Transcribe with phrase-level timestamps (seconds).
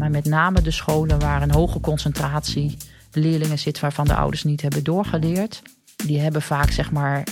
[0.00, 2.76] Maar met name de scholen waar een hoge concentratie
[3.12, 5.62] leerlingen zit waarvan de ouders niet hebben doorgeleerd.
[5.96, 7.26] Die hebben vaak zeg maar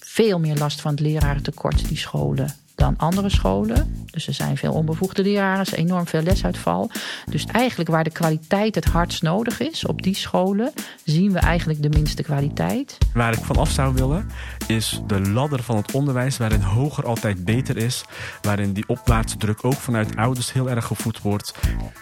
[0.00, 4.06] veel meer last van het lerarentekort, die scholen dan andere scholen.
[4.10, 6.90] Dus er zijn veel onbevoegde leraren, er is enorm veel lesuitval.
[7.30, 10.72] Dus eigenlijk waar de kwaliteit het hardst nodig is, op die scholen,
[11.04, 12.98] zien we eigenlijk de minste kwaliteit.
[13.14, 14.30] Waar ik vanaf zou willen,
[14.66, 18.04] is de ladder van het onderwijs, waarin hoger altijd beter is.
[18.42, 21.54] Waarin die opwaartse druk ook vanuit ouders heel erg gevoed wordt.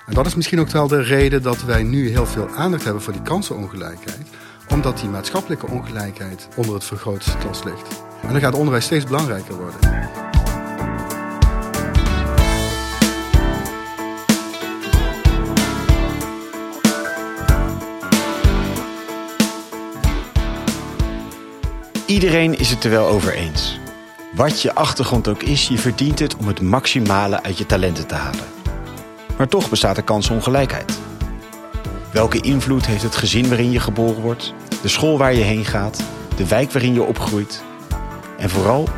[0.06, 3.02] En dat is misschien ook wel de reden dat wij nu heel veel aandacht hebben
[3.02, 4.26] voor die kansenongelijkheid
[4.70, 8.02] omdat die maatschappelijke ongelijkheid onder het vergrootglas ligt.
[8.22, 10.29] En dan gaat onderwijs steeds belangrijker worden.
[22.10, 23.78] Iedereen is het er wel over eens.
[24.32, 28.14] Wat je achtergrond ook is, je verdient het om het maximale uit je talenten te
[28.14, 28.44] halen.
[29.36, 30.98] Maar toch bestaat er kansongelijkheid.
[32.12, 36.02] Welke invloed heeft het gezin waarin je geboren wordt, de school waar je heen gaat,
[36.36, 37.62] de wijk waarin je opgroeit?
[38.38, 38.88] En vooral,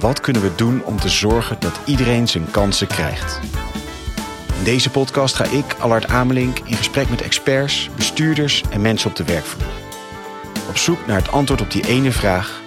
[0.00, 3.40] wat kunnen we doen om te zorgen dat iedereen zijn kansen krijgt?
[4.58, 9.16] In deze podcast ga ik, Allard Amelink, in gesprek met experts, bestuurders en mensen op
[9.16, 9.81] de werkvloer.
[10.72, 12.60] Op zoek naar het antwoord op die ene vraag: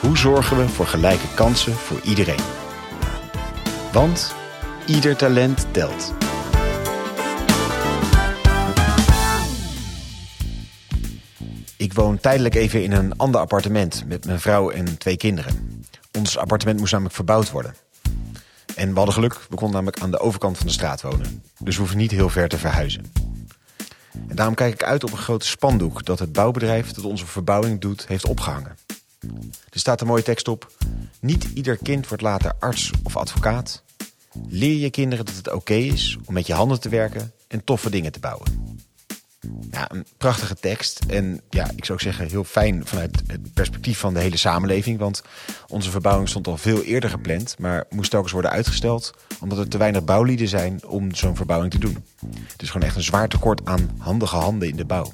[0.00, 2.40] hoe zorgen we voor gelijke kansen voor iedereen?
[3.92, 4.34] Want
[4.86, 6.14] ieder talent telt.
[11.76, 15.84] Ik woon tijdelijk even in een ander appartement met mijn vrouw en twee kinderen.
[16.18, 17.74] Ons appartement moest namelijk verbouwd worden.
[18.76, 21.42] En we hadden geluk, we konden namelijk aan de overkant van de straat wonen.
[21.58, 23.12] Dus we hoeven niet heel ver te verhuizen.
[24.28, 27.80] En daarom kijk ik uit op een grote spandoek dat het bouwbedrijf dat onze verbouwing
[27.80, 28.76] doet, heeft opgehangen.
[29.70, 30.72] Er staat een mooie tekst op.
[31.20, 33.82] Niet ieder kind wordt later arts of advocaat.
[34.48, 37.90] Leer je kinderen dat het oké is om met je handen te werken en toffe
[37.90, 38.78] dingen te bouwen.
[39.70, 41.00] Ja, een prachtige tekst.
[41.08, 44.98] En ja, ik zou ook zeggen heel fijn vanuit het perspectief van de hele samenleving.
[44.98, 45.22] Want
[45.68, 49.12] onze verbouwing stond al veel eerder gepland, maar moest telkens worden uitgesteld.
[49.40, 52.04] Omdat er te weinig bouwlieden zijn om zo'n verbouwing te doen.
[52.52, 55.12] Het is gewoon echt een zwaar tekort aan handige handen in de bouw.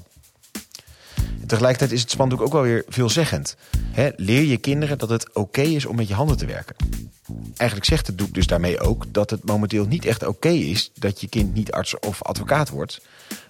[1.50, 3.56] Tegelijkertijd is het spandoek ook wel weer veelzeggend.
[3.92, 6.76] He, leer je kinderen dat het oké is om met je handen te werken.
[7.56, 11.20] Eigenlijk zegt het doek dus daarmee ook dat het momenteel niet echt oké is dat
[11.20, 13.00] je kind niet arts of advocaat wordt.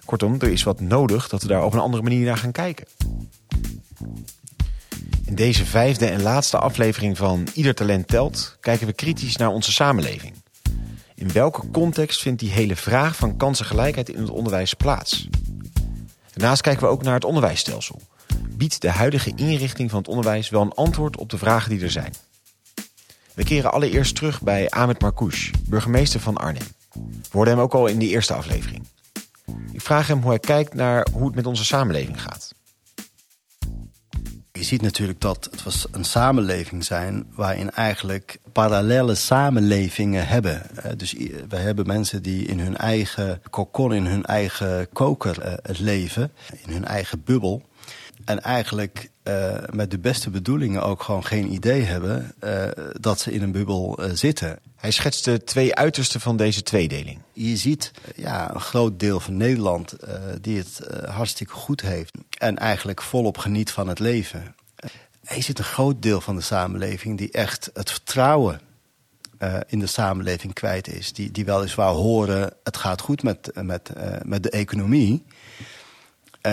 [0.05, 2.85] Kortom, er is wat nodig dat we daar op een andere manier naar gaan kijken.
[5.25, 9.71] In deze vijfde en laatste aflevering van Ieder Talent Telt kijken we kritisch naar onze
[9.71, 10.33] samenleving.
[11.15, 15.27] In welke context vindt die hele vraag van kansengelijkheid in het onderwijs plaats?
[16.33, 18.01] Daarnaast kijken we ook naar het onderwijsstelsel.
[18.49, 21.91] Biedt de huidige inrichting van het onderwijs wel een antwoord op de vragen die er
[21.91, 22.13] zijn?
[23.33, 26.67] We keren allereerst terug bij Ahmed Marcouch, burgemeester van Arnhem.
[26.93, 28.87] We hoorden hem ook al in die eerste aflevering.
[29.71, 32.53] Ik vraag hem hoe hij kijkt naar hoe het met onze samenleving gaat.
[34.51, 40.61] Je ziet natuurlijk dat het was een samenleving zijn waarin eigenlijk parallele samenlevingen hebben.
[40.97, 41.15] Dus
[41.49, 46.31] we hebben mensen die in hun eigen kokon, in hun eigen koker eh, leven,
[46.65, 47.61] in hun eigen bubbel.
[48.25, 52.63] En eigenlijk uh, met de beste bedoelingen ook gewoon geen idee hebben uh,
[52.99, 54.59] dat ze in een bubbel uh, zitten.
[54.75, 57.19] Hij schetst de twee uitersten van deze tweedeling.
[57.33, 59.95] Je ziet ja, een groot deel van Nederland
[60.41, 60.79] die het
[61.09, 64.55] hartstikke goed heeft en eigenlijk volop geniet van het leven.
[65.35, 68.61] Er zit een groot deel van de samenleving die echt het vertrouwen
[69.67, 71.13] in de samenleving kwijt is.
[71.13, 73.91] Die, die weliswaar horen, het gaat goed met, met,
[74.25, 75.25] met de economie.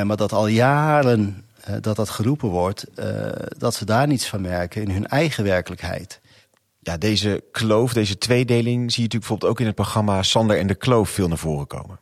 [0.05, 1.45] maar dat al jaren
[1.81, 2.85] dat dat geroepen wordt,
[3.59, 6.21] dat ze daar niets van merken in hun eigen werkelijkheid.
[6.81, 10.67] Ja, deze kloof, deze tweedeling zie je natuurlijk bijvoorbeeld ook in het programma Sander en
[10.67, 11.99] de Kloof veel naar voren komen.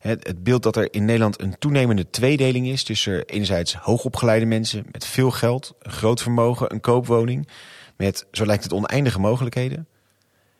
[0.00, 4.86] Het, het beeld dat er in Nederland een toenemende tweedeling is tussen enerzijds hoogopgeleide mensen
[4.92, 7.48] met veel geld, een groot vermogen, een koopwoning,
[7.96, 9.86] met, zo lijkt het, oneindige mogelijkheden.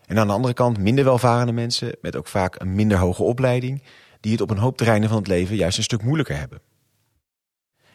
[0.07, 3.83] En aan de andere kant minder welvarende mensen met ook vaak een minder hoge opleiding,
[4.21, 6.61] die het op een hoop terreinen van het leven juist een stuk moeilijker hebben.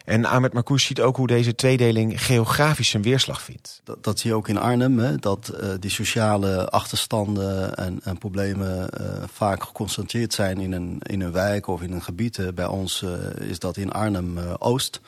[0.05, 3.81] En Ahmed Marcouch ziet ook hoe deze tweedeling geografisch zijn weerslag vindt.
[3.83, 8.17] Dat, dat zie je ook in Arnhem, hè, dat uh, die sociale achterstanden en, en
[8.17, 12.55] problemen uh, vaak geconcentreerd zijn in een, in een wijk of in een gebied.
[12.55, 13.05] Bij ons
[13.39, 15.01] is dat in Arnhem-Oost.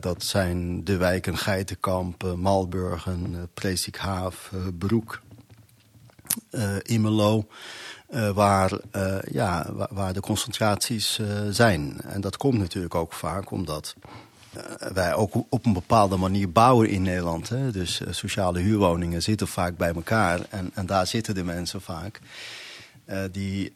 [0.00, 5.20] dat zijn de wijken Geitenkamp, Malburgen, Presikhaaf, Broek,
[6.82, 7.46] Imelo.
[8.14, 12.00] Uh, waar, uh, ja, waar, de concentraties uh, zijn.
[12.00, 13.94] En dat komt natuurlijk ook vaak omdat
[14.92, 17.48] wij ook op een bepaalde manier bouwen in Nederland.
[17.48, 17.70] Hè?
[17.70, 22.20] Dus sociale huurwoningen zitten vaak bij elkaar en, en daar zitten de mensen vaak.
[23.32, 23.72] die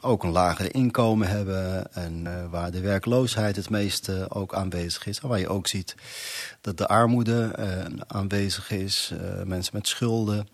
[0.00, 5.20] ook een lager inkomen hebben en waar de werkloosheid het meest ook aanwezig is.
[5.20, 5.94] En waar je ook ziet
[6.60, 7.54] dat de armoede
[8.06, 9.12] aanwezig is,
[9.44, 10.48] mensen met schulden.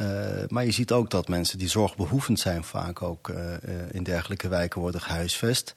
[0.00, 0.06] Uh,
[0.48, 2.64] maar je ziet ook dat mensen die zorgbehoevend zijn...
[2.64, 3.36] vaak ook uh,
[3.90, 5.74] in dergelijke wijken worden gehuisvest.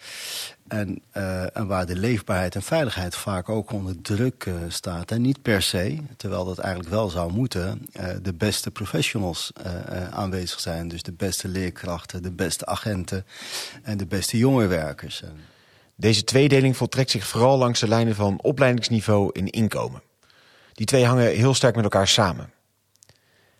[0.68, 5.12] En, en, waar de leefbaarheid en veiligheid vaak ook onder druk staat.
[5.12, 7.86] En niet per se, terwijl dat eigenlijk wel zou moeten...
[8.21, 9.51] de beste professionals
[10.12, 10.88] aanwezig zijn.
[10.88, 13.25] Dus de beste leerkrachten, de beste agenten
[13.83, 15.24] en de beste jongerenwerkers.
[15.95, 20.01] Deze tweedeling voltrekt zich vooral langs de lijnen van opleidingsniveau en inkomen.
[20.74, 22.51] Die twee hangen heel sterk met elkaar samen.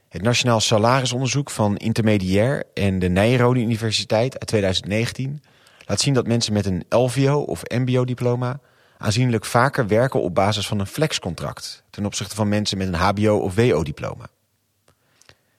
[0.10, 5.44] Het Nationaal Salarisonderzoek van Intermediair en de Nijrode Universiteit uit 2019
[5.86, 8.60] laat zien dat mensen met een LVO of MBO-diploma
[8.98, 13.38] aanzienlijk vaker werken op basis van een flexcontract ten opzichte van mensen met een HBO
[13.38, 14.28] of WO-diploma.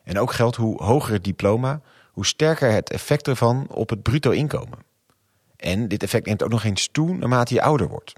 [0.04, 1.80] En ook geldt hoe hoger het diploma,
[2.12, 4.78] hoe sterker het effect ervan op het bruto inkomen.
[5.56, 8.12] En dit effect neemt ook nog eens toe naarmate je ouder wordt.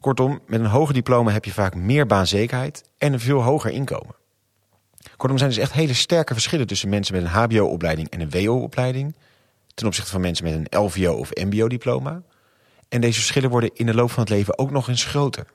[0.00, 4.18] Kortom, met een hoger diploma heb je vaak meer baanzekerheid en een veel hoger inkomen.
[5.16, 9.14] Kortom zijn dus echt hele sterke verschillen tussen mensen met een HBO-opleiding en een WO-opleiding.
[9.74, 12.22] Ten opzichte van mensen met een LVO of MBO-diploma.
[12.88, 15.46] En deze verschillen worden in de loop van het leven ook nog eens groter.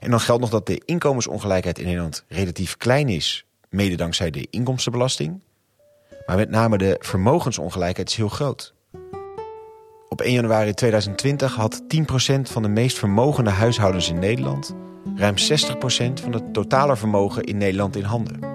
[0.00, 4.46] En dan geldt nog dat de inkomensongelijkheid in Nederland relatief klein is, mede dankzij de
[4.50, 5.40] inkomstenbelasting.
[6.26, 8.74] Maar met name de vermogensongelijkheid is heel groot.
[10.08, 14.74] Op 1 januari 2020 had 10% van de meest vermogende huishoudens in Nederland
[15.16, 18.52] ruim 60% van het totale vermogen in Nederland in handen.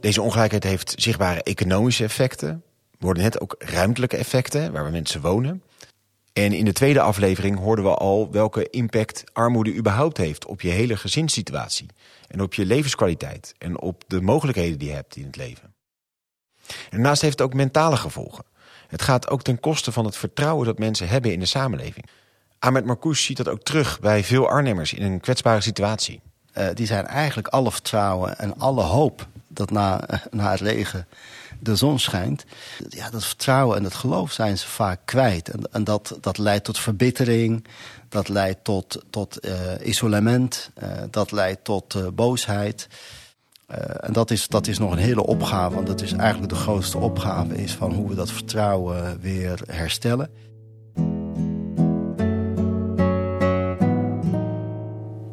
[0.00, 2.62] Deze ongelijkheid heeft zichtbare economische effecten.
[2.90, 5.62] We hoorden net ook ruimtelijke effecten, waar we mensen wonen.
[6.32, 10.70] En in de tweede aflevering hoorden we al welke impact armoede überhaupt heeft op je
[10.70, 11.86] hele gezinssituatie.
[12.28, 15.74] En op je levenskwaliteit en op de mogelijkheden die je hebt in het leven.
[16.66, 18.44] En daarnaast heeft het ook mentale gevolgen.
[18.94, 22.06] Het gaat ook ten koste van het vertrouwen dat mensen hebben in de samenleving.
[22.58, 26.20] Ahmed Marcouch ziet dat ook terug bij veel Arnhemmers in een kwetsbare situatie.
[26.58, 31.06] Uh, die zijn eigenlijk alle vertrouwen en alle hoop dat na, na het leger
[31.60, 32.44] de zon schijnt.
[32.88, 35.48] Ja, dat vertrouwen en dat geloof zijn ze vaak kwijt.
[35.48, 37.66] En, en dat, dat leidt tot verbittering,
[38.08, 42.88] dat leidt tot, tot uh, isolement, uh, dat leidt tot boosheid.
[43.70, 46.58] Uh, en dat is, dat is nog een hele opgave, want dat is eigenlijk de
[46.58, 47.54] grootste opgave...
[47.54, 50.30] is van hoe we dat vertrouwen weer herstellen.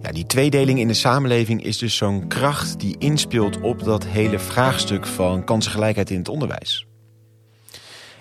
[0.01, 4.39] Ja, die tweedeling in de samenleving is dus zo'n kracht die inspeelt op dat hele
[4.39, 6.87] vraagstuk van kansengelijkheid in het onderwijs.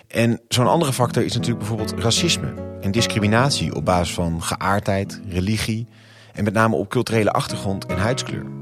[0.07, 5.87] En zo'n andere factor is natuurlijk bijvoorbeeld racisme en discriminatie op basis van geaardheid, religie
[6.33, 8.60] en met name op culturele achtergrond en huidskleur.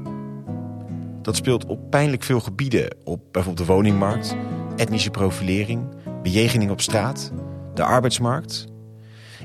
[1.22, 2.96] Dat speelt op pijnlijk veel gebieden.
[3.04, 4.36] Op bijvoorbeeld de woningmarkt,
[4.76, 5.88] etnische profilering,
[6.22, 7.32] bejegening op straat,
[7.74, 8.66] de arbeidsmarkt.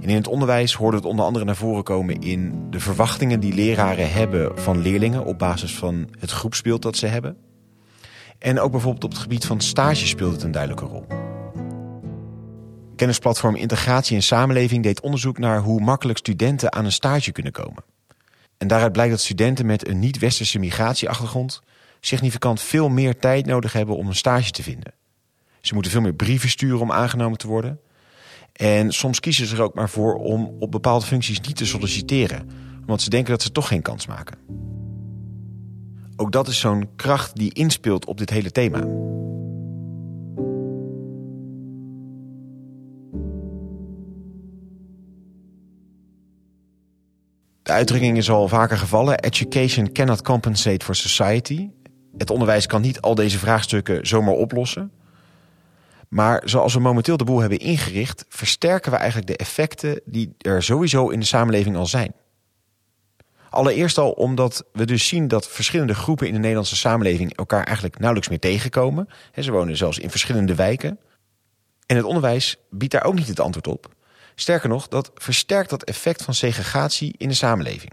[0.02, 3.54] En in het onderwijs hoorde het onder andere naar voren komen in de verwachtingen die
[3.54, 7.38] leraren hebben van leerlingen op basis van het groepsbeeld dat ze hebben.
[8.40, 11.06] En ook bijvoorbeeld op het gebied van stage speelt het een duidelijke rol.
[12.96, 17.84] Kennisplatform Integratie en Samenleving deed onderzoek naar hoe makkelijk studenten aan een stage kunnen komen.
[18.58, 21.62] En daaruit blijkt dat studenten met een niet-westerse migratieachtergrond
[22.00, 24.94] significant veel meer tijd nodig hebben om een stage te vinden.
[25.62, 27.80] Ze moeten veel meer brieven sturen om aangenomen te worden.
[28.54, 32.50] En soms kiezen ze er ook maar voor om op bepaalde functies niet te solliciteren,
[32.82, 34.38] omdat ze denken dat ze toch geen kans maken.
[36.16, 38.80] Ook dat is zo'n kracht die inspeelt op dit hele thema.
[47.66, 51.70] De uitdrukking is al vaker gevallen: education cannot compensate for society.
[52.18, 54.92] Het onderwijs kan niet al deze vraagstukken zomaar oplossen.
[56.10, 60.64] Maar zoals we momenteel de boel hebben ingericht, versterken we eigenlijk de effecten die er
[60.64, 62.14] sowieso in de samenleving al zijn.
[63.50, 67.98] Allereerst al omdat we dus zien dat verschillende groepen in de Nederlandse samenleving elkaar eigenlijk
[67.98, 69.08] nauwelijks meer tegenkomen.
[69.40, 71.00] Ze wonen zelfs in verschillende wijken.
[71.86, 73.95] En het onderwijs biedt daar ook niet het antwoord op.
[74.36, 77.92] Sterker nog, dat versterkt dat effect van segregatie in de samenleving.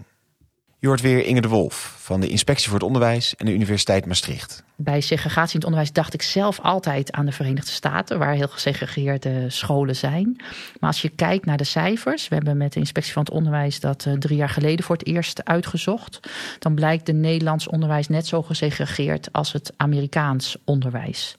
[0.83, 4.05] Je hoort weer Inge de Wolf van de Inspectie voor het Onderwijs en de Universiteit
[4.05, 4.63] Maastricht.
[4.75, 8.47] Bij segregatie in het onderwijs dacht ik zelf altijd aan de Verenigde Staten, waar heel
[8.47, 10.35] gesegregeerde scholen zijn.
[10.79, 13.79] Maar als je kijkt naar de cijfers, we hebben met de Inspectie van het Onderwijs
[13.79, 16.19] dat eh, drie jaar geleden voor het eerst uitgezocht,
[16.59, 21.37] dan blijkt de Nederlands onderwijs net zo gesegregeerd als het Amerikaans onderwijs.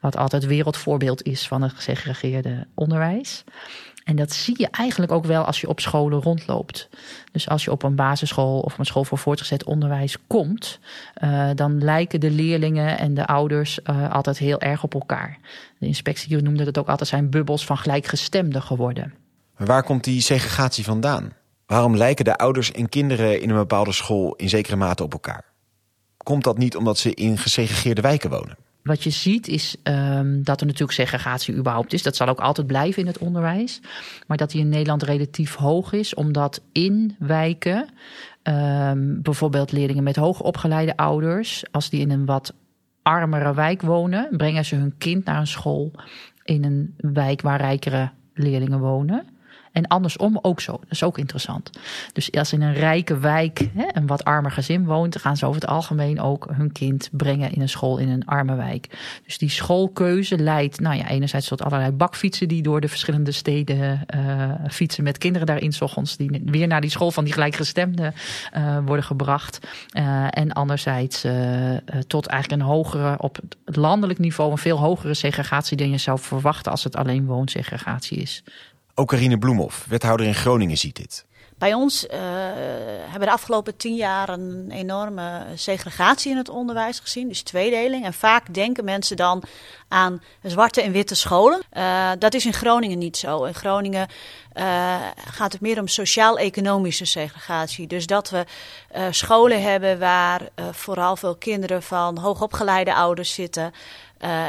[0.00, 3.44] Wat altijd wereldvoorbeeld is van een gesegregeerde onderwijs.
[4.04, 6.88] En dat zie je eigenlijk ook wel als je op scholen rondloopt.
[7.32, 10.78] Dus als je op een basisschool of een school voor voortgezet onderwijs komt,
[11.24, 15.38] uh, dan lijken de leerlingen en de ouders uh, altijd heel erg op elkaar.
[15.78, 19.14] De inspectie noemde het ook altijd zijn bubbels van gelijkgestemden geworden.
[19.56, 21.32] Waar komt die segregatie vandaan?
[21.66, 25.44] Waarom lijken de ouders en kinderen in een bepaalde school in zekere mate op elkaar?
[26.16, 28.56] Komt dat niet omdat ze in gesegregeerde wijken wonen?
[28.82, 32.02] Wat je ziet is um, dat er natuurlijk segregatie überhaupt is.
[32.02, 33.80] Dat zal ook altijd blijven in het onderwijs.
[34.26, 37.88] Maar dat die in Nederland relatief hoog is, omdat in wijken
[38.42, 42.54] um, bijvoorbeeld leerlingen met hoogopgeleide ouders, als die in een wat
[43.02, 45.92] armere wijk wonen, brengen ze hun kind naar een school
[46.44, 49.26] in een wijk waar rijkere leerlingen wonen.
[49.72, 50.72] En andersom ook zo.
[50.72, 51.70] Dat is ook interessant.
[52.12, 55.60] Dus als in een rijke wijk hè, een wat armer gezin woont, gaan ze over
[55.60, 58.98] het algemeen ook hun kind brengen in een school in een arme wijk.
[59.24, 64.04] Dus die schoolkeuze leidt, nou ja, enerzijds tot allerlei bakfietsen die door de verschillende steden
[64.14, 68.14] uh, fietsen met kinderen daarin, ochtends, die weer naar die school van die gelijkgestemden
[68.56, 69.58] uh, worden gebracht.
[69.92, 71.26] Uh, en anderzijds
[72.06, 76.18] tot eigenlijk een hogere, op het landelijk niveau, een veel hogere segregatie dan je zou
[76.18, 78.42] verwachten als het alleen woonsegregatie is.
[78.94, 81.26] Ook Karine Bloemhoff, wethouder in Groningen, ziet dit.
[81.62, 82.10] Bij ons uh,
[83.00, 88.04] hebben we de afgelopen tien jaar een enorme segregatie in het onderwijs gezien, dus tweedeling.
[88.04, 89.42] En vaak denken mensen dan
[89.88, 91.62] aan zwarte en witte scholen.
[91.72, 93.44] Uh, dat is in Groningen niet zo.
[93.44, 94.08] In Groningen
[94.54, 97.86] uh, gaat het meer om sociaal-economische segregatie.
[97.86, 98.44] Dus dat we
[99.10, 103.72] scholen hebben waar vooral veel kinderen van hoogopgeleide ouders zitten.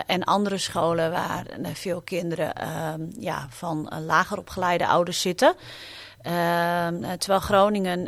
[0.05, 5.55] En andere scholen waar veel kinderen uh, ja, van lager opgeleide ouders zitten.
[6.23, 8.07] Ehm, terwijl Groningen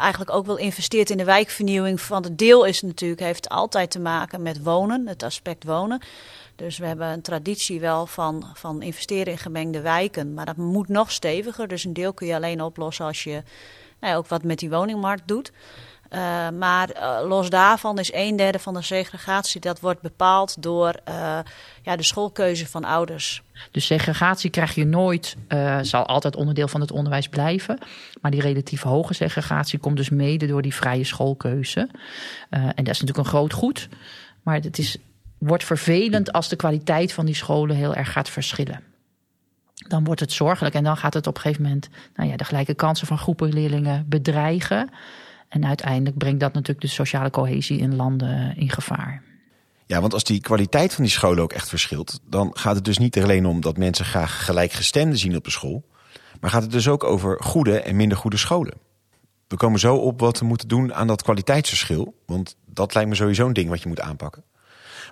[0.00, 2.00] eigenlijk ook wel investeert in de wijkvernieuwing.
[2.00, 6.00] Van het deel is natuurlijk, heeft altijd te maken met wonen, het aspect wonen.
[6.56, 10.34] Dus we hebben een traditie wel van, van investeren in gemengde wijken.
[10.34, 11.68] Maar dat moet nog steviger.
[11.68, 13.42] Dus een deel kun je alleen oplossen als je
[14.00, 15.52] nou ook wat met die woningmarkt doet.
[16.16, 20.94] Uh, maar uh, los daarvan is een derde van de segregatie dat wordt bepaald door
[21.08, 21.38] uh,
[21.82, 23.42] ja, de schoolkeuze van ouders.
[23.70, 25.36] Dus segregatie krijg je nooit,
[25.80, 27.78] zal altijd onderdeel van het onderwijs blijven.
[28.20, 31.88] Maar die relatief hoge segregatie komt dus mede door die vrije schoolkeuze.
[32.50, 33.88] en dat is natuurlijk een groot goed.
[34.42, 34.96] Maar het is,
[35.38, 38.82] wordt vervelend als de kwaliteit van die scholen heel erg gaat verschillen
[39.88, 42.44] dan wordt het zorgelijk en dan gaat het op een gegeven moment nou ja, de
[42.44, 44.90] gelijke kansen van groepen leerlingen bedreigen.
[45.48, 49.22] En uiteindelijk brengt dat natuurlijk de sociale cohesie in landen in gevaar.
[49.86, 52.98] Ja, want als die kwaliteit van die scholen ook echt verschilt, dan gaat het dus
[52.98, 55.84] niet alleen om dat mensen graag gelijkgestemden zien op de school,
[56.40, 58.74] maar gaat het dus ook over goede en minder goede scholen.
[59.48, 63.14] We komen zo op wat we moeten doen aan dat kwaliteitsverschil, want dat lijkt me
[63.14, 64.44] sowieso een ding wat je moet aanpakken.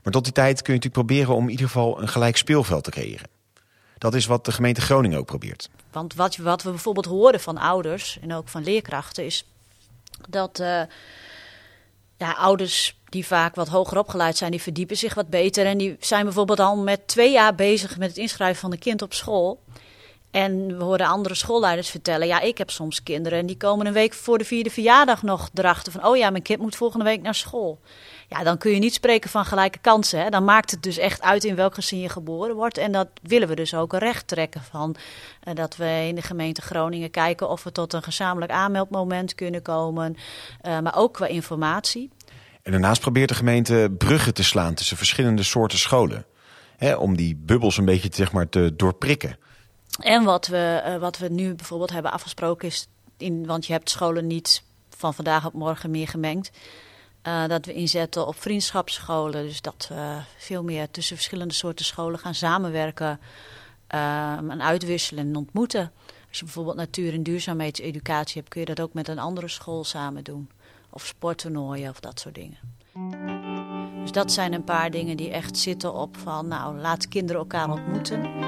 [0.03, 2.85] Maar tot die tijd kun je natuurlijk proberen om in ieder geval een gelijk speelveld
[2.85, 3.29] te creëren.
[3.99, 5.71] Dat is wat de gemeente Groningen ook probeert.
[5.93, 9.47] Want wat, wat we bijvoorbeeld horen van ouders en ook van leerkrachten is
[10.29, 10.83] dat uh,
[12.17, 15.67] ja, ouders die vaak wat hoger opgeleid zijn, die verdiepen zich wat beter.
[15.67, 19.03] En die zijn bijvoorbeeld al met twee jaar bezig met het inschrijven van een kind
[19.03, 19.63] op school.
[20.31, 23.93] En we horen andere schoolleiders vertellen: ja, ik heb soms kinderen en die komen een
[23.93, 27.23] week voor de vierde verjaardag nog erachter van: oh ja, mijn kind moet volgende week
[27.23, 27.79] naar school.
[28.29, 30.23] Ja, dan kun je niet spreken van gelijke kansen.
[30.23, 30.31] Hè?
[30.31, 32.79] Dan maakt het dus echt uit in welk gezin je geboren wordt.
[32.79, 34.97] En dat willen we dus ook recht trekken van.
[35.45, 39.63] Uh, dat we in de gemeente Groningen kijken of we tot een gezamenlijk aanmeldmoment kunnen
[39.63, 40.17] komen.
[40.67, 42.11] Uh, maar ook qua informatie.
[42.63, 46.25] En daarnaast probeert de gemeente bruggen te slaan tussen verschillende soorten scholen.
[46.77, 49.39] Hè, om die bubbels een beetje zeg maar, te doorprikken.
[50.01, 53.91] En wat we, uh, wat we nu bijvoorbeeld hebben afgesproken is, in, want je hebt
[53.91, 54.63] scholen niet
[54.97, 56.51] van vandaag op morgen meer gemengd.
[57.27, 59.43] Uh, dat we inzetten op vriendschapsscholen.
[59.43, 63.21] Dus dat we veel meer tussen verschillende soorten scholen gaan samenwerken
[63.95, 65.93] uh, en uitwisselen en ontmoeten.
[66.29, 69.85] Als je bijvoorbeeld natuur- en duurzaamheidseducatie hebt, kun je dat ook met een andere school
[69.85, 70.51] samen doen.
[70.91, 72.59] Of sporttoernooien of dat soort dingen.
[74.01, 77.71] Dus dat zijn een paar dingen die echt zitten op van, nou, laat kinderen elkaar
[77.71, 78.25] ontmoeten.
[78.25, 78.47] Uh,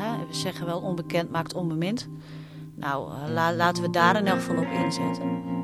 [0.00, 2.08] hè, we zeggen wel, onbekend maakt onbemind.
[2.74, 5.57] Nou, la, laten we daar in elk geval op inzetten.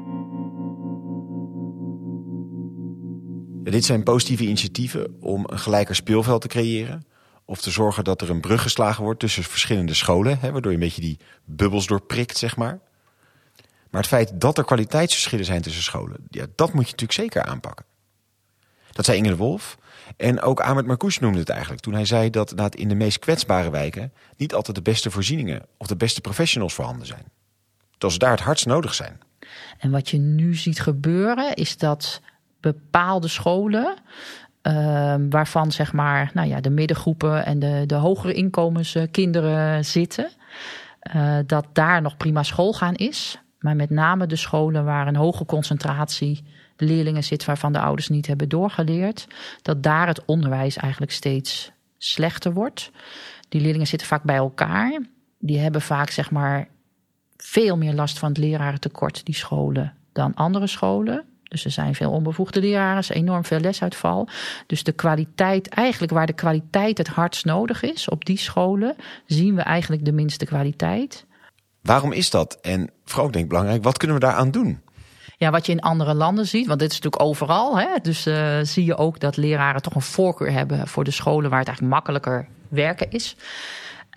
[3.71, 7.07] Dit zijn positieve initiatieven om een gelijker speelveld te creëren.
[7.45, 10.39] Of te zorgen dat er een brug geslagen wordt tussen verschillende scholen.
[10.39, 12.81] Hè, waardoor je een beetje die bubbels doorprikt, zeg maar.
[13.91, 17.43] Maar het feit dat er kwaliteitsverschillen zijn tussen scholen, ja, dat moet je natuurlijk zeker
[17.43, 17.85] aanpakken.
[18.93, 19.79] Dat zei Inge de Wolf.
[20.17, 23.71] En ook Ahmed Marcouch noemde het eigenlijk toen hij zei dat, in de meest kwetsbare
[23.71, 27.25] wijken niet altijd de beste voorzieningen of de beste professionals voorhanden zijn.
[27.99, 29.21] Dat ze daar het hardst nodig zijn.
[29.79, 32.21] En wat je nu ziet gebeuren is dat
[32.73, 33.95] bepaalde scholen
[34.65, 40.31] Ehm, waarvan zeg maar, nou ja, de middengroepen en de, de hogere inkomenskinderen zitten.
[41.17, 43.39] Uh, dat daar nog prima schoolgaan is.
[43.59, 46.45] Maar met name de scholen waar een hoge concentratie
[46.77, 49.27] leerlingen zit waarvan de ouders niet hebben doorgeleerd,
[49.63, 52.91] dat daar het onderwijs eigenlijk steeds slechter wordt.
[53.49, 55.01] Die leerlingen zitten vaak bij elkaar.
[55.39, 56.69] Die hebben vaak zeg maar
[57.37, 61.25] veel meer last van het lerarentekort, die scholen, dan andere scholen.
[61.45, 64.29] Dus er zijn veel onbevoegde leraren, er enorm veel lesuitval.
[64.67, 68.97] Dus de kwaliteit, eigenlijk waar de kwaliteit het hardst nodig is, op die scholen,
[69.27, 71.27] zien we eigenlijk de minste kwaliteit.
[71.83, 72.59] Waarom is dat?
[72.61, 74.83] En vooral denk ik belangrijk, wat kunnen we daaraan doen?
[75.37, 77.79] Ja, wat je in andere landen ziet, want dit is natuurlijk overal.
[77.79, 77.89] Hè?
[78.03, 81.59] Dus uh, zie je ook dat leraren toch een voorkeur hebben voor de scholen waar
[81.59, 83.37] het eigenlijk makkelijker werken is.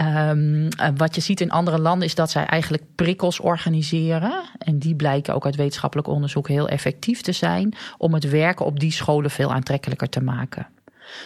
[0.01, 4.43] Um, wat je ziet in andere landen is dat zij eigenlijk prikkels organiseren.
[4.57, 8.79] En die blijken ook uit wetenschappelijk onderzoek heel effectief te zijn om het werken op
[8.79, 10.67] die scholen veel aantrekkelijker te maken.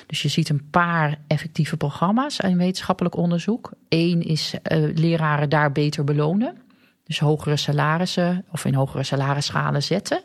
[0.08, 3.72] Dus je ziet een paar effectieve programma's in wetenschappelijk onderzoek.
[3.90, 6.58] Eén is uh, leraren daar beter belonen.
[7.06, 10.24] Dus hogere salarissen of in hogere salarisschalen zetten.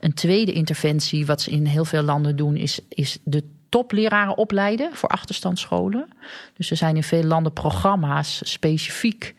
[0.00, 3.44] Een tweede interventie, wat ze in heel veel landen doen, is, is de
[3.76, 6.08] topleraren opleiden voor achterstandsscholen.
[6.56, 9.34] Dus er zijn in veel landen programma's specifiek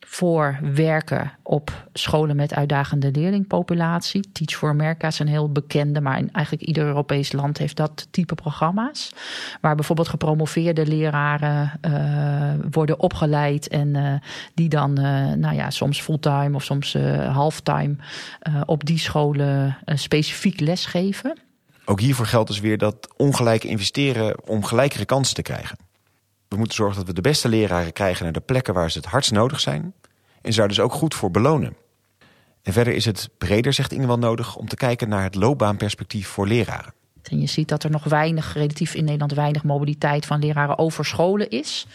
[0.00, 4.32] voor werken op scholen met uitdagende leerlingpopulatie.
[4.32, 8.08] Teach for America is een heel bekende, maar in eigenlijk ieder Europees land heeft dat
[8.10, 9.12] type programma's.
[9.60, 14.12] Waar bijvoorbeeld gepromoveerde leraren uh, worden opgeleid en uh,
[14.54, 16.96] die dan, uh, nou ja, soms fulltime of soms
[17.28, 17.96] halftime
[18.66, 21.47] op die scholen specifiek lesgeven.
[21.90, 25.78] Ook hiervoor geldt dus weer dat ongelijk investeren om gelijkere kansen te krijgen.
[26.48, 29.06] We moeten zorgen dat we de beste leraren krijgen naar de plekken waar ze het
[29.06, 29.94] hardst nodig zijn.
[30.42, 31.76] En ze dus ook goed voor belonen.
[32.62, 36.46] En verder is het breder, zegt Inge nodig om te kijken naar het loopbaanperspectief voor
[36.46, 36.94] leraren.
[37.22, 41.04] En je ziet dat er nog weinig, relatief in Nederland weinig mobiliteit van leraren over
[41.04, 41.86] scholen is.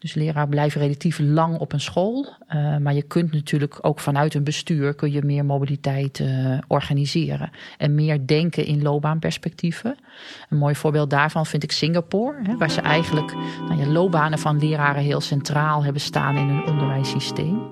[0.00, 2.26] Dus leraren blijven relatief lang op een school.
[2.54, 7.50] Uh, maar je kunt natuurlijk ook vanuit een bestuur kun je meer mobiliteit uh, organiseren.
[7.78, 9.96] En meer denken in loopbaanperspectieven.
[10.48, 12.36] Een mooi voorbeeld daarvan vind ik Singapore.
[12.42, 13.34] Hè, waar ze eigenlijk
[13.68, 17.62] nou ja, loopbanen van leraren heel centraal hebben staan in hun onderwijssysteem.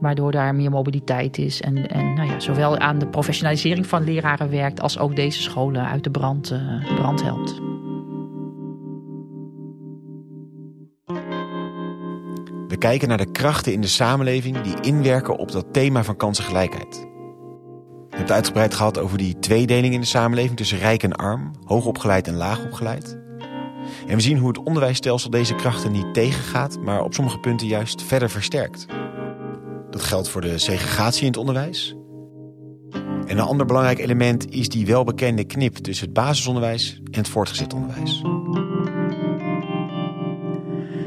[0.00, 1.60] Waardoor daar meer mobiliteit is.
[1.60, 4.80] En, en nou ja, zowel aan de professionalisering van leraren werkt.
[4.80, 7.60] als ook deze scholen uit de brand, uh, brand helpt.
[12.72, 16.94] We kijken naar de krachten in de samenleving die inwerken op dat thema van kansengelijkheid.
[16.94, 17.06] We
[18.00, 22.26] hebben het uitgebreid gehad over die tweedeling in de samenleving tussen rijk en arm, hoogopgeleid
[22.26, 23.18] en laagopgeleid.
[24.06, 28.02] En we zien hoe het onderwijsstelsel deze krachten niet tegengaat, maar op sommige punten juist
[28.02, 28.86] verder versterkt.
[29.90, 31.96] Dat geldt voor de segregatie in het onderwijs.
[33.26, 37.74] En een ander belangrijk element is die welbekende knip tussen het basisonderwijs en het voortgezet
[37.74, 38.22] onderwijs.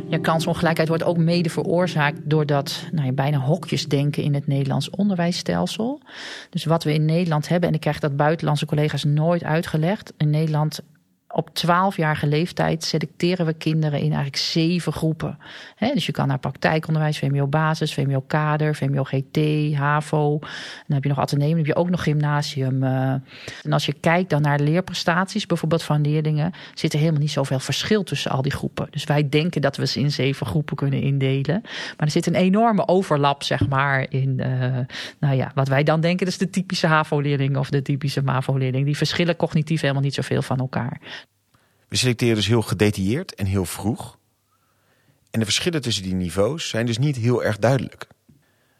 [0.09, 4.89] Ja, kansongelijkheid wordt ook mede veroorzaakt doordat nou ja, bijna hokjes denken in het Nederlands
[4.89, 6.01] onderwijsstelsel.
[6.49, 10.13] Dus wat we in Nederland hebben, en ik krijg dat buitenlandse collega's nooit uitgelegd.
[10.17, 10.81] In Nederland
[11.35, 15.37] op 12-jarige leeftijd selecteren we kinderen in eigenlijk zeven groepen.
[15.93, 19.39] dus je kan naar praktijkonderwijs, VMBO basis, VMBO kader, VMBO GT,
[19.73, 20.39] HAVO.
[20.39, 22.83] Dan heb je nog ateneum, dan heb je ook nog gymnasium.
[22.83, 23.11] Uh.
[23.63, 27.59] En als je kijkt dan naar leerprestaties bijvoorbeeld van leerlingen, zit er helemaal niet zoveel
[27.59, 28.87] verschil tussen al die groepen.
[28.89, 31.61] Dus wij denken dat we ze in zeven groepen kunnen indelen.
[31.63, 34.77] Maar er zit een enorme overlap, zeg maar, in uh,
[35.19, 38.85] nou ja, wat wij dan denken, dat is de typische HAVO-leerling of de typische MAVO-leerling.
[38.85, 41.24] Die verschillen cognitief helemaal niet zoveel van elkaar.
[41.95, 44.17] We selecteren dus heel gedetailleerd en heel vroeg.
[45.31, 48.07] En de verschillen tussen die niveaus zijn dus niet heel erg duidelijk.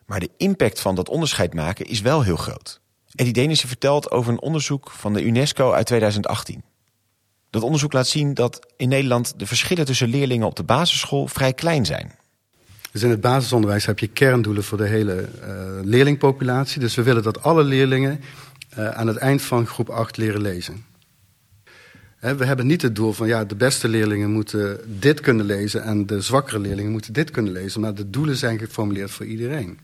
[0.06, 2.80] Maar de impact van dat onderscheid maken is wel heel groot.
[3.12, 6.64] Eddie Denissen vertelt over een onderzoek van de UNESCO uit 2018.
[7.50, 11.54] Dat onderzoek laat zien dat in Nederland de verschillen tussen leerlingen op de basisschool vrij
[11.54, 12.12] klein zijn.
[12.92, 15.50] Dus in het basisonderwijs heb je kerndoelen voor de hele uh,
[15.84, 16.80] leerlingpopulatie.
[16.80, 18.22] Dus we willen dat alle leerlingen
[18.78, 20.94] uh, aan het eind van groep 8 leren lezen.
[22.34, 26.06] We hebben niet het doel van ja, de beste leerlingen moeten dit kunnen lezen en
[26.06, 27.82] de zwakkere leerlingen moeten dit kunnen lezen.
[27.82, 29.80] Maar de doelen zijn geformuleerd voor iedereen.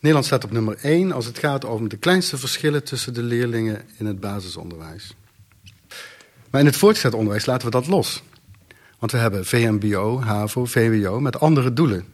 [0.00, 3.82] Nederland staat op nummer 1 als het gaat om de kleinste verschillen tussen de leerlingen
[3.98, 5.16] in het basisonderwijs.
[6.50, 8.22] Maar in het voortgezet onderwijs laten we dat los.
[8.98, 12.04] Want we hebben VMBO, HAVO, VWO met andere doelen.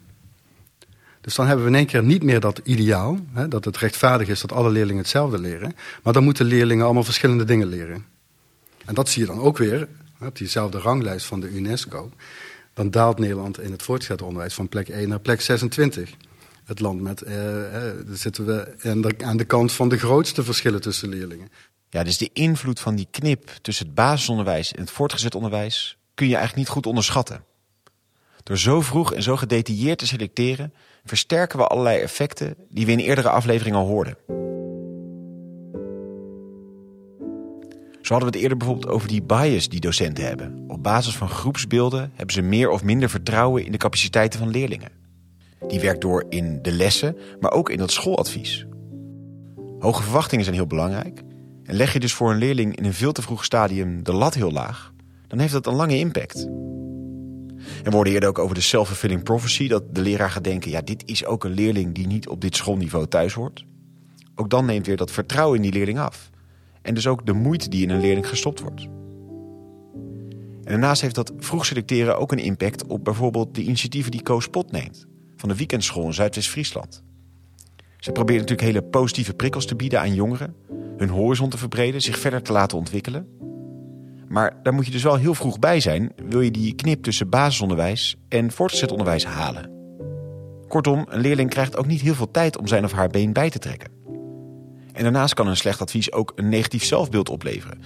[1.21, 4.29] Dus dan hebben we in één keer niet meer dat ideaal, hè, dat het rechtvaardig
[4.29, 5.75] is dat alle leerlingen hetzelfde leren.
[6.03, 8.12] Maar dan moeten leerlingen allemaal verschillende dingen leren.
[8.87, 9.89] En dat zie je dan ook weer
[10.21, 12.11] op diezelfde ranglijst van de UNESCO.
[12.75, 16.11] Dan daalt Nederland in het voortgezet onderwijs van plek 1 naar plek 26.
[16.65, 17.35] Het land met, eh,
[18.13, 21.49] zitten we aan de, aan de kant van de grootste verschillen tussen leerlingen.
[21.91, 26.27] Ja, dus de invloed van die knip tussen het basisonderwijs en het voortgezet onderwijs kun
[26.27, 27.45] je eigenlijk niet goed onderschatten.
[28.43, 32.99] Door zo vroeg en zo gedetailleerd te selecteren, versterken we allerlei effecten die we in
[32.99, 34.17] eerdere afleveringen al hoorden.
[38.03, 40.65] Zo hadden we het eerder bijvoorbeeld over die bias die docenten hebben.
[40.69, 44.91] Op basis van groepsbeelden hebben ze meer of minder vertrouwen in de capaciteiten van leerlingen.
[45.69, 48.67] Die werkt door in de lessen, maar ook in het schooladvies.
[49.79, 51.23] Hoge verwachtingen zijn heel belangrijk.
[51.65, 54.35] En leg je dus voor een leerling in een veel te vroeg stadium de lat
[54.35, 54.93] heel laag,
[55.27, 56.47] dan heeft dat een lange impact.
[57.85, 60.81] En we hoorden eerder ook over de self-fulfilling prophecy, dat de leraar gaat denken: ja,
[60.81, 63.65] dit is ook een leerling die niet op dit schoolniveau thuis hoort.
[64.35, 66.31] Ook dan neemt weer dat vertrouwen in die leerling af.
[66.83, 68.89] En dus ook de moeite die in een leerling gestopt wordt.
[70.65, 74.49] En daarnaast heeft dat vroeg selecteren ook een impact op bijvoorbeeld de initiatieven die Koos
[74.71, 75.07] neemt.
[75.37, 77.03] Van de weekendschool in Zuidwest-Friesland.
[77.99, 80.55] Ze proberen natuurlijk hele positieve prikkels te bieden aan jongeren.
[80.97, 83.27] Hun horizon te verbreden, zich verder te laten ontwikkelen.
[84.29, 87.29] Maar daar moet je dus wel heel vroeg bij zijn, wil je die knip tussen
[87.29, 89.71] basisonderwijs en voortgezet onderwijs halen.
[90.69, 93.51] Kortom, een leerling krijgt ook niet heel veel tijd om zijn of haar been bij
[93.51, 94.02] te trekken.
[94.93, 97.81] En daarnaast kan een slecht advies ook een negatief zelfbeeld opleveren.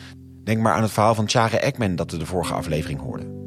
[0.45, 3.45] Denk maar aan het verhaal van Tjare Ekman dat we de vorige aflevering hoorden.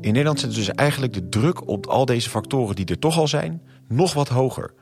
[0.00, 3.28] In Nederland zit dus eigenlijk de druk op al deze factoren die er toch al
[3.28, 4.74] zijn, nog wat hoger.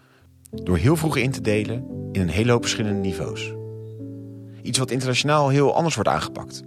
[0.51, 3.53] Door heel vroeg in te delen in een hele hoop verschillende niveaus.
[4.63, 6.63] Iets wat internationaal heel anders wordt aangepakt.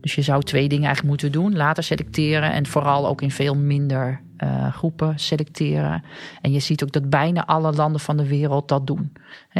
[0.00, 1.56] Dus je zou twee dingen eigenlijk moeten doen.
[1.56, 6.04] Later selecteren en vooral ook in veel minder uh, groepen selecteren.
[6.40, 9.12] En je ziet ook dat bijna alle landen van de wereld dat doen.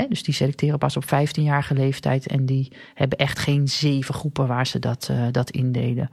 [0.08, 2.26] dus die selecteren pas op 15-jarige leeftijd.
[2.26, 6.10] En die hebben echt geen zeven groepen waar ze dat, uh, dat indelen.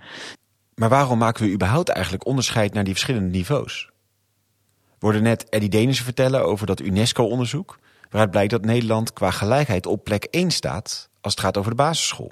[0.76, 3.90] Maar waarom maken we überhaupt eigenlijk onderscheid naar die verschillende niveaus?
[5.00, 7.80] We hoorden net Eddie Denissen vertellen over dat UNESCO-onderzoek...
[8.10, 11.10] waaruit blijkt dat Nederland qua gelijkheid op plek 1 staat...
[11.22, 12.32] als het gaat over de basisschool.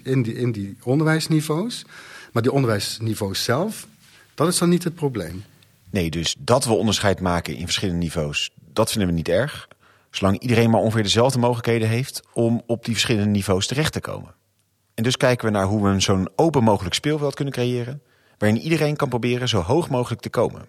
[0.03, 1.85] in die, in die onderwijsniveaus.
[2.33, 3.87] Maar die onderwijsniveaus zelf,
[4.35, 5.45] dat is dan niet het probleem.
[5.91, 9.69] Nee, dus dat we onderscheid maken in verschillende niveaus, dat vinden we niet erg.
[10.11, 14.35] Zolang iedereen maar ongeveer dezelfde mogelijkheden heeft om op die verschillende niveaus terecht te komen.
[14.95, 18.03] En dus kijken we naar hoe we zo'n open mogelijk speelveld kunnen creëren,
[18.39, 20.67] waarin iedereen kan proberen zo hoog mogelijk te komen.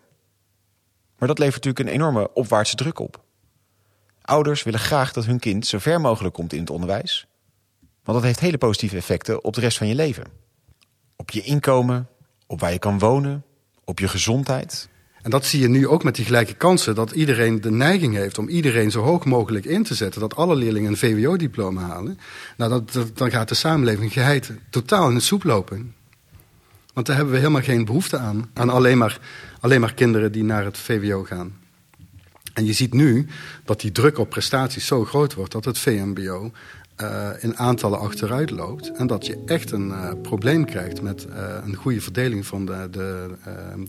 [1.17, 3.24] Maar dat levert natuurlijk een enorme opwaartse druk op.
[4.25, 7.27] Ouders willen graag dat hun kind zo ver mogelijk komt in het onderwijs.
[8.03, 10.23] Want dat heeft hele positieve effecten op de rest van je leven.
[11.15, 12.07] Op je inkomen,
[12.47, 13.43] op waar je kan wonen,
[13.83, 14.89] op je gezondheid.
[15.21, 16.95] En dat zie je nu ook met die gelijke kansen.
[16.95, 20.21] Dat iedereen de neiging heeft om iedereen zo hoog mogelijk in te zetten.
[20.21, 22.19] Dat alle leerlingen een VWO-diploma halen.
[22.57, 25.95] Nou, dat, dan gaat de samenleving geheid totaal in de soep lopen.
[26.93, 28.49] Want daar hebben we helemaal geen behoefte aan.
[28.53, 29.19] Aan alleen maar,
[29.59, 31.64] alleen maar kinderen die naar het VWO gaan.
[32.56, 33.28] En je ziet nu
[33.63, 36.52] dat die druk op prestaties zo groot wordt dat het VMBO
[36.96, 38.91] eh, in aantallen achteruit loopt.
[38.91, 42.88] En dat je echt een uh, probleem krijgt met uh, een goede verdeling van de,
[42.91, 43.36] de,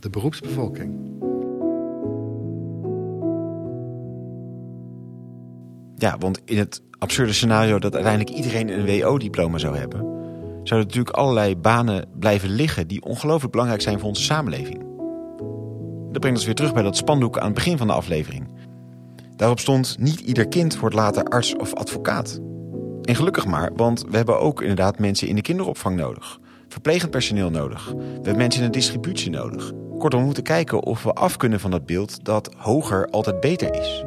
[0.01, 0.91] de beroepsbevolking.
[5.97, 10.01] Ja, want in het absurde scenario dat uiteindelijk iedereen een WO-diploma zou hebben,
[10.63, 14.85] zouden natuurlijk allerlei banen blijven liggen die ongelooflijk belangrijk zijn voor onze samenleving.
[16.11, 18.56] Dat brengt ons weer terug bij dat spandoek aan het begin van de aflevering.
[19.37, 22.41] Daarop stond: Niet ieder kind wordt later arts of advocaat.
[23.03, 26.39] En gelukkig maar, want we hebben ook inderdaad mensen in de kinderopvang nodig.
[26.69, 27.93] Verplegend personeel nodig.
[27.93, 29.73] We hebben mensen in de distributie nodig.
[29.99, 33.75] Kortom, we moeten kijken of we af kunnen van dat beeld dat hoger altijd beter
[33.75, 34.05] is.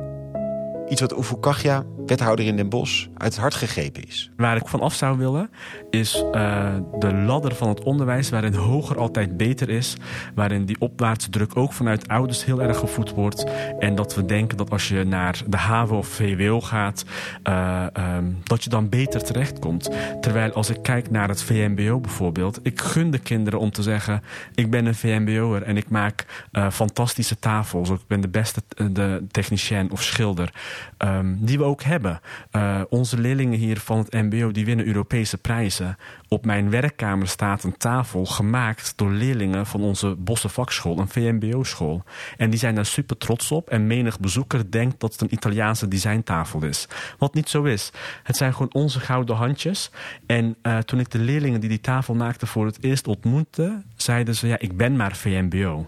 [0.89, 4.31] Iets wat Ufukagya wethouder in Den Bosch, uit het hart gegrepen is.
[4.37, 5.49] Waar ik van af zou willen,
[5.89, 9.95] is uh, de ladder van het onderwijs, waarin hoger altijd beter is.
[10.35, 13.45] Waarin die opwaartse druk ook vanuit ouders heel erg gevoed wordt.
[13.79, 17.05] En dat we denken dat als je naar de HAVO of VWO gaat,
[17.43, 17.85] uh,
[18.17, 19.89] um, dat je dan beter terechtkomt.
[20.21, 24.23] Terwijl als ik kijk naar het VMBO bijvoorbeeld, ik gun de kinderen om te zeggen:
[24.55, 27.89] ik ben een VMBO'er en ik maak uh, fantastische tafels.
[27.89, 30.53] Ik ben de beste de technicien of schilder.
[30.97, 31.98] Um, die we ook hebben.
[32.05, 35.97] Uh, onze leerlingen hier van het MBO die winnen Europese prijzen.
[36.27, 42.03] Op mijn werkkamer staat een tafel gemaakt door leerlingen van onze Bosse vakschool, een VMBO-school.
[42.37, 43.69] En die zijn daar super trots op.
[43.69, 46.87] En menig bezoeker denkt dat het een Italiaanse designtafel is.
[47.17, 47.91] Wat niet zo is.
[48.23, 49.91] Het zijn gewoon onze gouden handjes.
[50.25, 54.35] En uh, toen ik de leerlingen die die tafel maakten voor het eerst ontmoette, zeiden
[54.35, 55.87] ze: Ja, ik ben maar VMBO.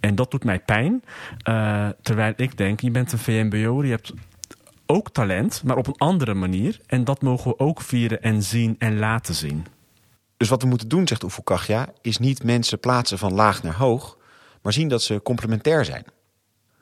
[0.00, 1.02] En dat doet mij pijn.
[1.48, 4.12] Uh, terwijl ik denk: Je bent een VMBO, je hebt
[4.88, 6.80] ook talent, maar op een andere manier.
[6.86, 9.66] En dat mogen we ook vieren en zien en laten zien.
[10.36, 14.18] Dus wat we moeten doen, zegt Oefukachja, is niet mensen plaatsen van laag naar hoog,
[14.62, 16.04] maar zien dat ze complementair zijn.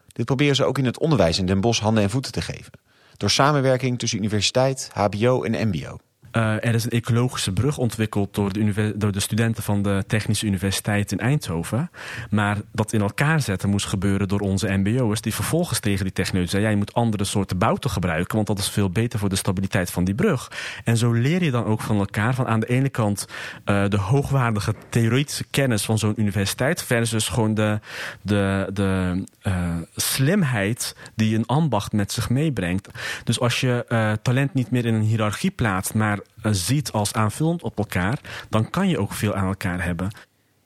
[0.07, 2.73] Dit proberen ze ook in het onderwijs in Den Bosch handen en voeten te geven.
[3.17, 5.99] Door samenwerking tussen universiteit, HBO en MBO.
[6.37, 10.47] Uh, er is een ecologische brug ontwikkeld door de, door de, studenten van de Technische
[10.47, 11.91] Universiteit in Eindhoven.
[12.31, 16.51] Maar dat in elkaar zetten moest gebeuren door onze MBO'ers, die vervolgens tegen die techneuten
[16.51, 19.37] zeiden: ja, je moet andere soorten bouten gebruiken, want dat is veel beter voor de
[19.37, 20.51] stabiliteit van die brug.
[20.85, 23.27] En zo leer je dan ook van elkaar van aan de ene kant
[23.65, 27.81] uh, de hoogwaardige theoretische kennis van zo'n universiteit, versus gewoon de,
[28.23, 32.89] de, de uh, slimheid die een ambacht met zich meebrengt.
[33.25, 37.79] Dus als je talent niet meer in een hiërarchie plaatst, maar ziet als aanvullend op
[37.79, 40.11] elkaar, dan kan je ook veel aan elkaar hebben.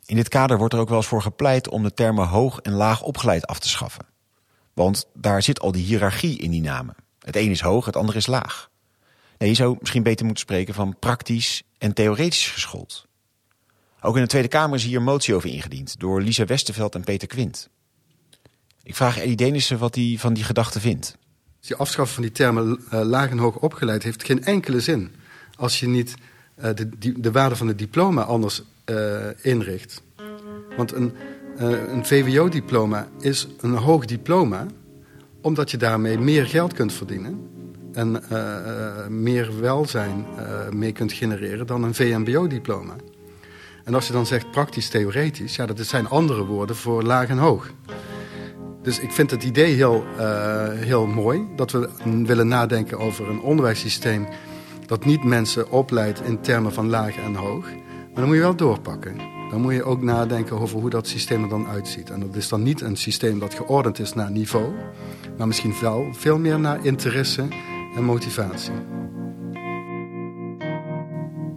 [0.07, 2.73] In dit kader wordt er ook wel eens voor gepleit om de termen hoog en
[2.73, 4.07] laag opgeleid af te schaffen.
[4.73, 6.95] Want daar zit al die hiërarchie in die namen.
[7.19, 8.71] Het een is hoog, het ander is laag.
[9.39, 13.07] Nee, je zou misschien beter moeten spreken van praktisch en theoretisch geschoold.
[14.01, 17.05] Ook in de Tweede Kamer is hier een motie over ingediend door Lisa Westerveld en
[17.05, 17.69] Peter Quint.
[18.83, 21.17] Ik vraag Eddie Denissen wat hij van die gedachte vindt.
[21.61, 25.15] Die afschaffen van die termen uh, laag en hoog opgeleid heeft geen enkele zin
[25.61, 26.15] als je niet
[26.59, 28.97] uh, de, de, waarde van het diploma anders uh,
[29.43, 30.03] inricht.
[30.77, 31.13] Want een,
[31.61, 34.67] uh, een VWO-diploma is een hoog diploma,
[35.41, 37.49] omdat je daarmee meer geld kunt verdienen
[37.93, 38.23] en
[39.09, 40.27] meer welzijn
[40.73, 42.95] mee kunt genereren dan een VMBO-diploma.
[43.85, 47.71] En als je dan zegt praktisch-theoretisch, ja, dat zijn andere woorden voor laag en hoog.
[48.83, 50.05] Dus ik vind het idee heel,
[50.75, 54.27] heel mooi dat we willen nadenken over een onderwijssysteem
[54.91, 57.65] dat niet mensen opleidt in termen van laag en hoog.
[57.65, 59.17] Maar dan moet je wel doorpakken.
[59.51, 62.11] Dan moet je ook nadenken over hoe dat systeem er dan uitziet.
[62.11, 64.73] En dat is dan niet een systeem dat geordend is naar niveau,
[65.39, 67.49] maar misschien wel veel meer naar interesse
[67.97, 68.73] en motivatie.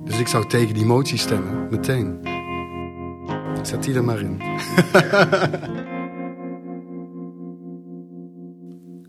[0.03, 2.19] Dus ik zou tegen die motie stemmen, meteen.
[3.61, 4.41] Zet die er maar in.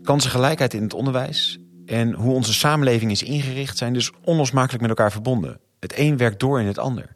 [0.03, 5.11] Kansengelijkheid in het onderwijs en hoe onze samenleving is ingericht zijn dus onlosmakelijk met elkaar
[5.11, 5.59] verbonden.
[5.79, 7.15] Het een werkt door in het ander.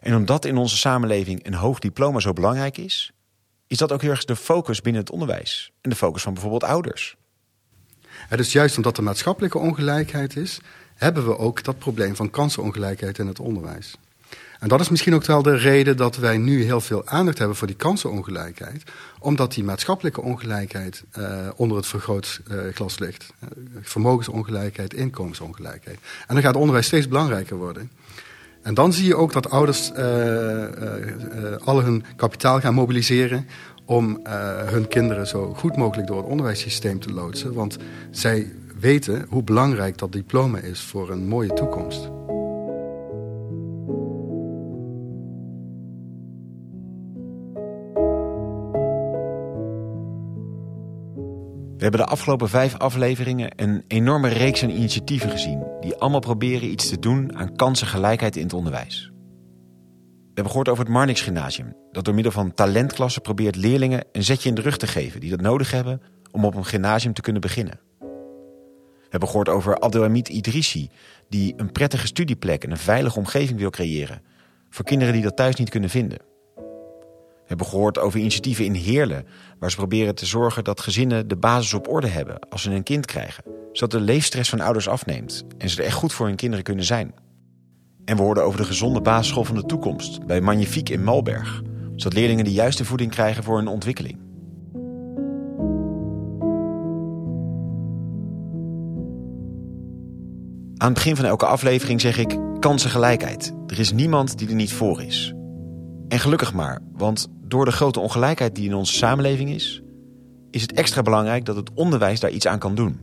[0.00, 3.12] En omdat in onze samenleving een hoog diploma zo belangrijk is,
[3.66, 6.64] is dat ook heel erg de focus binnen het onderwijs en de focus van bijvoorbeeld
[6.64, 7.16] ouders.
[8.30, 10.60] Ja, dus juist omdat er maatschappelijke ongelijkheid is,
[10.94, 13.96] hebben we ook dat probleem van kansenongelijkheid in het onderwijs.
[14.66, 17.56] En dat is misschien ook wel de reden dat wij nu heel veel aandacht hebben
[17.56, 18.82] voor die kansenongelijkheid.
[19.18, 23.32] Omdat die maatschappelijke ongelijkheid uh, onder het vergrootglas uh, ligt.
[23.42, 23.48] Uh,
[23.80, 25.98] vermogensongelijkheid, inkomensongelijkheid.
[26.26, 27.90] En dan gaat onderwijs steeds belangrijker worden.
[28.62, 29.92] En dan zie je ook dat ouders
[31.64, 33.46] al hun kapitaal gaan mobiliseren
[33.84, 34.20] om
[34.64, 37.52] hun kinderen zo goed mogelijk door het onderwijssysteem te loodsen.
[37.52, 37.76] Want
[38.10, 42.15] zij weten hoe belangrijk dat diploma is voor een mooie toekomst.
[51.76, 55.66] We hebben de afgelopen vijf afleveringen een enorme reeks aan initiatieven gezien...
[55.80, 59.10] die allemaal proberen iets te doen aan kansengelijkheid in het onderwijs.
[60.18, 61.76] We hebben gehoord over het Marnix Gymnasium...
[61.90, 65.20] dat door middel van talentklassen probeert leerlingen een zetje in de rug te geven...
[65.20, 67.80] die dat nodig hebben om op een gymnasium te kunnen beginnen.
[67.98, 70.90] We hebben gehoord over Abdelhamid Idrissi...
[71.28, 74.22] die een prettige studieplek en een veilige omgeving wil creëren...
[74.70, 76.18] voor kinderen die dat thuis niet kunnen vinden...
[77.46, 79.26] We hebben gehoord over initiatieven in Heerlen...
[79.58, 82.38] waar ze proberen te zorgen dat gezinnen de basis op orde hebben...
[82.48, 83.44] als ze een kind krijgen.
[83.72, 85.44] Zodat de leefstress van ouders afneemt...
[85.58, 87.14] en ze er echt goed voor hun kinderen kunnen zijn.
[88.04, 90.26] En we hoorden over de gezonde basisschool van de toekomst...
[90.26, 91.62] bij Magnifiek in Malberg.
[91.96, 94.18] Zodat leerlingen de juiste voeding krijgen voor hun ontwikkeling.
[100.76, 103.52] Aan het begin van elke aflevering zeg ik kansengelijkheid.
[103.66, 105.35] Er is niemand die er niet voor is.
[106.08, 109.82] En gelukkig maar, want door de grote ongelijkheid die in onze samenleving is,
[110.50, 113.00] is het extra belangrijk dat het onderwijs daar iets aan kan doen.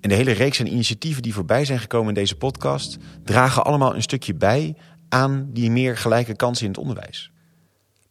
[0.00, 3.94] En de hele reeks en initiatieven die voorbij zijn gekomen in deze podcast dragen allemaal
[3.94, 4.76] een stukje bij
[5.08, 7.32] aan die meer gelijke kansen in het onderwijs.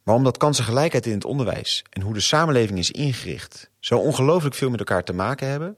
[0.02, 4.70] Maar omdat kansengelijkheid in het onderwijs en hoe de samenleving is ingericht zo ongelooflijk veel
[4.70, 5.76] met elkaar te maken hebben,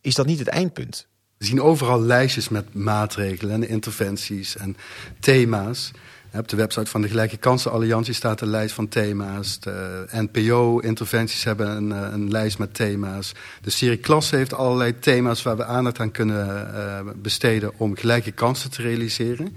[0.00, 1.08] is dat niet het eindpunt.
[1.38, 4.76] We zien overal lijstjes met maatregelen en interventies en
[5.20, 5.90] thema's.
[6.36, 9.60] Op de website van de Gelijke Kansenalliantie staat een lijst van thema's.
[9.60, 13.32] De NPO-interventies hebben een, eh, een, lijst met thema's.
[13.62, 18.30] De serie Klasse heeft allerlei thema's waar we aandacht aan kunnen uh, besteden om gelijke
[18.30, 19.56] kansen te realiseren.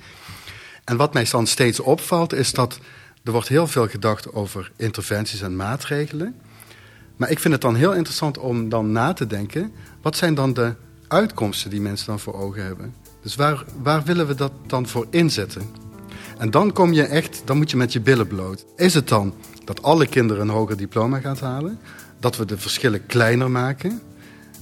[0.83, 2.79] En wat mij dan steeds opvalt is dat
[3.23, 6.35] er wordt heel veel gedacht over interventies en maatregelen.
[7.15, 9.71] Maar ik vind het dan heel interessant om dan na te denken...
[10.01, 10.73] wat zijn dan de
[11.07, 12.93] uitkomsten die mensen dan voor ogen hebben?
[13.21, 15.86] Dus waar, waar willen we dat dan voor inzetten?
[16.37, 18.65] En dan kom je echt, dan moet je met je billen bloot.
[18.75, 21.79] Is het dan dat alle kinderen een hoger diploma gaan halen?
[22.19, 24.01] Dat we de verschillen kleiner maken?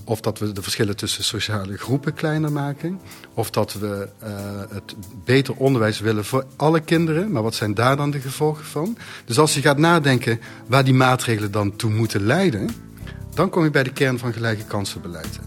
[0.03, 2.99] Of dat we de verschillen tussen sociale groepen kleiner maken.
[3.33, 4.29] Of dat we uh,
[4.69, 7.31] het beter onderwijs willen voor alle kinderen.
[7.31, 8.97] Maar wat zijn daar dan de gevolgen van?
[9.25, 12.69] Dus als je gaat nadenken waar die maatregelen dan toe moeten leiden...
[13.33, 15.39] dan kom je bij de kern van gelijke kansenbeleid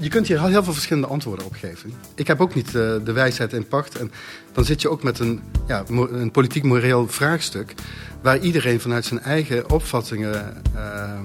[0.00, 1.92] je kunt hier heel veel verschillende antwoorden op geven.
[2.14, 2.72] Ik heb ook niet uh,
[3.04, 3.98] de wijsheid in pacht.
[3.98, 4.10] En
[4.52, 7.74] dan zit je ook met een, ja, een politiek-moreel vraagstuk...
[8.22, 11.20] waar iedereen vanuit zijn eigen opvattingen uh, uh,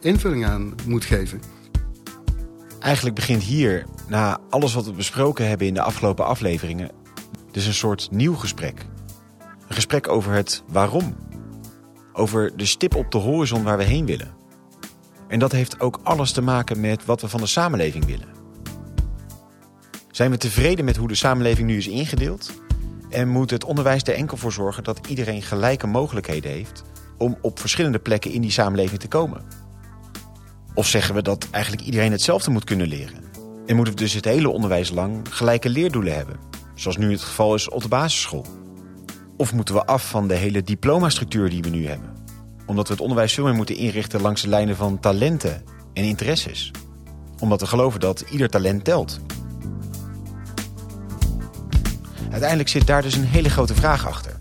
[0.00, 1.40] invulling aan moet geven.
[2.80, 6.90] Eigenlijk begint hier, na alles wat we besproken hebben in de afgelopen afleveringen...
[7.50, 8.86] dus een soort nieuw gesprek.
[9.68, 11.16] Een gesprek over het waarom.
[12.12, 14.37] Over de stip op de horizon waar we heen willen.
[15.28, 18.28] En dat heeft ook alles te maken met wat we van de samenleving willen.
[20.10, 22.52] Zijn we tevreden met hoe de samenleving nu is ingedeeld?
[23.10, 26.82] En moet het onderwijs er enkel voor zorgen dat iedereen gelijke mogelijkheden heeft
[27.18, 29.44] om op verschillende plekken in die samenleving te komen?
[30.74, 33.24] Of zeggen we dat eigenlijk iedereen hetzelfde moet kunnen leren?
[33.66, 36.36] En moeten we dus het hele onderwijs lang gelijke leerdoelen hebben,
[36.74, 38.46] zoals nu het geval is op de basisschool?
[39.36, 42.17] Of moeten we af van de hele diplomastructuur die we nu hebben?
[42.68, 46.70] Omdat we het onderwijs veel meer moeten inrichten langs de lijnen van talenten en interesses.
[47.38, 49.20] Omdat we geloven dat ieder talent telt.
[52.30, 54.36] Uiteindelijk zit daar dus een hele grote vraag achter.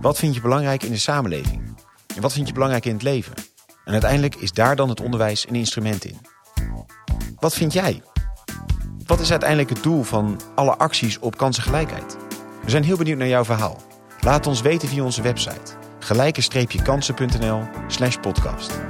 [0.00, 1.76] Wat vind je belangrijk in de samenleving?
[2.14, 3.34] En wat vind je belangrijk in het leven?
[3.84, 6.18] En uiteindelijk is daar dan het onderwijs een instrument in.
[7.38, 8.02] Wat vind jij?
[9.06, 12.16] Wat is uiteindelijk het doel van alle acties op kansengelijkheid?
[12.64, 13.82] We zijn heel benieuwd naar jouw verhaal.
[14.20, 18.80] Laat ons weten via onze website gelijke-kansen.nl slash podcast.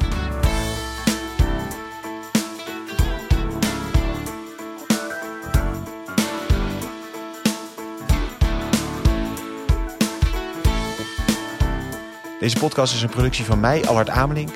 [12.40, 14.50] Deze podcast is een productie van mij, Allard Amelink,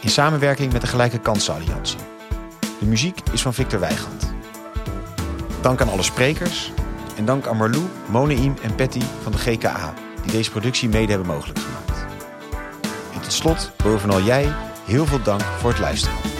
[0.00, 1.98] in samenwerking met de Gelijke Kansen Alliantie.
[2.78, 4.32] De muziek is van Victor Weigand.
[5.60, 6.72] Dank aan alle sprekers
[7.16, 11.34] en dank aan Marlou, Moneim en Patty van de GKA, die deze productie mede hebben
[11.34, 11.87] mogelijk gemaakt.
[13.38, 14.52] Slot, bovenal jij,
[14.86, 16.37] heel veel dank voor het luisteren.